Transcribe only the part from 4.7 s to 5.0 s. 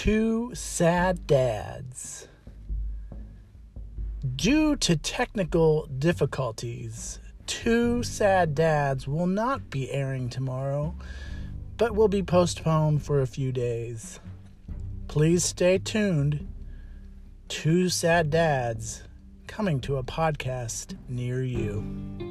to